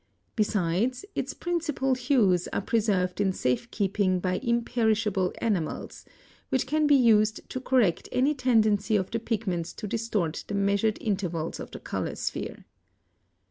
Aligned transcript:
Besides, 0.35 1.05
its 1.13 1.35
principal 1.35 1.93
hues 1.93 2.47
are 2.47 2.61
preserved 2.63 3.21
in 3.21 3.31
safe 3.31 3.69
keeping 3.69 4.19
by 4.19 4.39
imperishable 4.41 5.31
enamels, 5.39 6.05
which 6.49 6.65
can 6.65 6.87
be 6.87 6.95
used 6.95 7.47
to 7.51 7.61
correct 7.61 8.09
any 8.11 8.33
tendency 8.33 8.95
of 8.95 9.11
the 9.11 9.19
pigments 9.19 9.73
to 9.73 9.85
distort 9.85 10.43
the 10.47 10.55
measured 10.55 10.97
intervals 10.99 11.59
of 11.59 11.69
the 11.69 11.79
color 11.79 12.15
sphere. 12.15 12.65